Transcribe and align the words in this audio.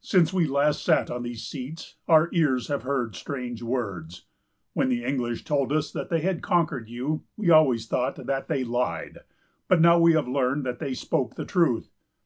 "Since 0.00 0.32
we 0.32 0.46
last 0.46 0.82
sat 0.82 1.10
on 1.10 1.22
these 1.22 1.42
seats, 1.46 1.96
our 2.08 2.30
ears 2.32 2.68
have 2.68 2.80
heard 2.84 3.14
strange 3.14 3.62
words. 3.62 4.24
When 4.72 4.88
the 4.88 5.04
English 5.04 5.44
told 5.44 5.70
us 5.70 5.92
that 5.92 6.08
they 6.08 6.20
had 6.22 6.40
conquered 6.40 6.88
you, 6.88 7.24
we 7.36 7.50
always 7.50 7.86
thought 7.86 8.16
that 8.16 8.48
they 8.48 8.64
lied; 8.64 9.18
but 9.68 9.82
now 9.82 9.98
we 9.98 10.14
have 10.14 10.26
learned 10.26 10.64
that 10.64 10.78
they 10.78 10.94
spoke 10.94 11.34
the 11.34 11.44
truth. 11.44 11.90